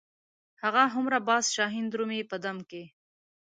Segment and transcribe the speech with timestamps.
[0.61, 2.83] هغه هومره باز شاهین درومي په دم کې.